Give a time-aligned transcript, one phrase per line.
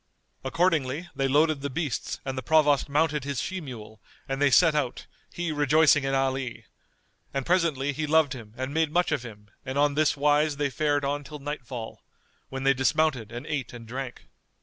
[0.43, 4.73] Accordingly they loaded the beasts and the Provost mounted his she mule and they set
[4.73, 6.65] out he rejoicing in Ali;
[7.35, 10.71] and presently he loved him and made much of him and on this wise they
[10.71, 12.03] fared on till nightfall,
[12.49, 14.23] when they dismounted and ate and drank.